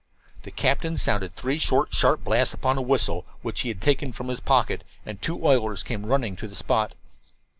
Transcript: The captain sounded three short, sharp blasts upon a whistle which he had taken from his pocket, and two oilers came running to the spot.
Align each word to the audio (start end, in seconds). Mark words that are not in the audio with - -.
The 0.41 0.49
captain 0.49 0.97
sounded 0.97 1.35
three 1.35 1.59
short, 1.59 1.93
sharp 1.93 2.23
blasts 2.23 2.55
upon 2.55 2.75
a 2.75 2.81
whistle 2.81 3.23
which 3.43 3.61
he 3.61 3.69
had 3.69 3.81
taken 3.83 4.11
from 4.11 4.29
his 4.29 4.39
pocket, 4.39 4.83
and 5.05 5.21
two 5.21 5.45
oilers 5.45 5.83
came 5.83 6.07
running 6.07 6.35
to 6.37 6.47
the 6.47 6.55
spot. 6.55 6.95